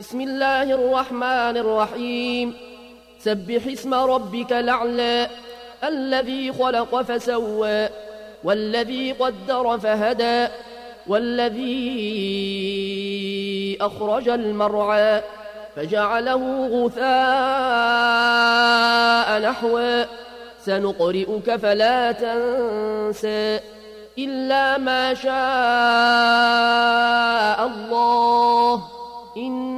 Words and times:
بسم 0.00 0.20
الله 0.20 0.62
الرحمن 0.62 1.56
الرحيم. 1.56 2.54
سبح 3.18 3.66
اسم 3.66 3.94
ربك 3.94 4.52
الأعلى 4.52 5.28
الذي 5.84 6.52
خلق 6.52 7.02
فسوى 7.02 7.88
والذي 8.44 9.12
قدر 9.12 9.78
فهدى 9.78 10.48
والذي 11.06 11.78
أخرج 13.80 14.28
المرعى 14.28 15.22
فجعله 15.76 16.66
غثاء 16.66 17.08
نحوا 19.40 20.04
سنقرئك 20.64 21.56
فلا 21.56 22.12
تنسى 22.12 23.60
إلا 24.18 24.78
ما 24.78 25.14
شاء 25.14 25.32
الله. 27.66 28.82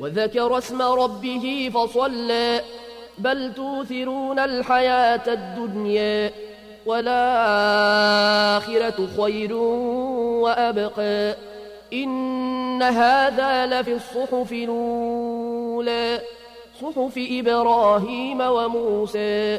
وذكر 0.00 0.58
اسم 0.58 0.82
ربه 0.82 1.70
فصلى 1.74 2.60
بل 3.18 3.54
توثرون 3.54 4.38
الحياة 4.38 5.22
الدنيا 5.28 6.30
والآخرة 6.86 8.28
خير 9.20 9.52
وأبقى 10.42 11.36
إن 11.92 12.82
هذا 12.82 13.66
لفي 13.66 13.92
الصحف 13.94 14.52
الأولى 14.52 16.20
صحف 16.82 17.12
إبراهيم 17.16 18.40
وموسى. 18.40 19.58